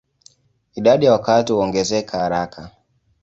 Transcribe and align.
Idadi 0.75 1.05
ya 1.05 1.11
wakazi 1.11 1.51
huongezeka 1.53 2.17
haraka. 2.19 2.71